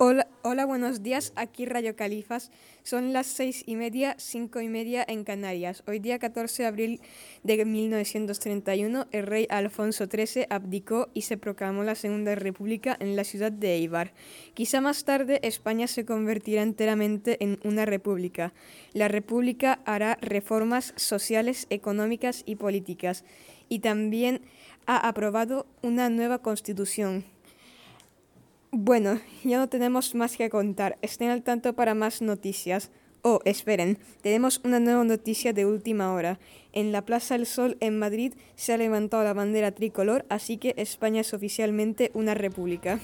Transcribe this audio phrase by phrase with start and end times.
[0.00, 1.32] Hola, hola, buenos días.
[1.34, 2.52] Aquí Rayo Califas.
[2.84, 5.82] Son las seis y media, cinco y media en Canarias.
[5.88, 7.00] Hoy día 14 de abril
[7.42, 13.24] de 1931, el rey Alfonso XIII abdicó y se proclamó la Segunda República en la
[13.24, 14.12] ciudad de Eibar.
[14.54, 18.52] Quizá más tarde España se convertirá enteramente en una república.
[18.92, 23.24] La república hará reformas sociales, económicas y políticas.
[23.68, 24.42] Y también
[24.86, 27.24] ha aprobado una nueva constitución.
[28.70, 30.98] Bueno, ya no tenemos más que contar.
[31.00, 32.90] Estén al tanto para más noticias.
[33.22, 36.38] Oh, esperen, tenemos una nueva noticia de última hora.
[36.72, 40.74] En la Plaza del Sol en Madrid se ha levantado la bandera tricolor, así que
[40.76, 43.00] España es oficialmente una república.